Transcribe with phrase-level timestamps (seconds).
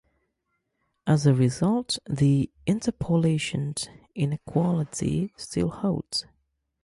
[1.05, 3.75] As a result, the interpolation
[4.15, 6.25] inequality still holds.